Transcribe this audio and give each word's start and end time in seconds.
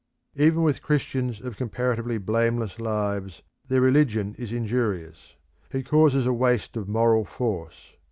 Even 0.33 0.63
with 0.63 0.81
Christians 0.81 1.39
of 1.39 1.57
comparatively 1.57 2.17
blameless 2.17 2.79
lives 2.79 3.43
their 3.67 3.81
religion 3.81 4.33
is 4.39 4.51
injurious. 4.51 5.35
It 5.69 5.85
causes 5.85 6.25
a 6.25 6.33
waste 6.33 6.75
of 6.75 6.89
moral 6.89 7.23
force. 7.23 7.93